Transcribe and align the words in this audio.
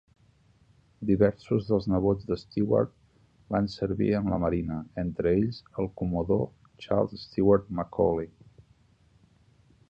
Diversos 1.09 1.67
dels 1.73 1.83
nebots 1.91 2.25
de 2.31 2.37
Stewart 2.43 2.95
van 3.55 3.67
servir 3.73 4.09
en 4.21 4.31
la 4.35 4.39
Marina, 4.45 4.79
entre 5.03 5.35
ells 5.41 5.61
el 5.85 5.91
comodor 6.03 6.43
Charles 6.87 7.15
Stewart 7.27 7.71
McCauley. 7.81 8.29